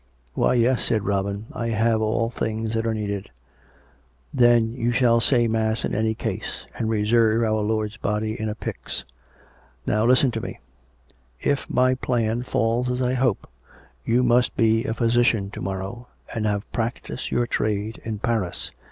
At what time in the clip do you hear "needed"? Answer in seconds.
2.95-3.29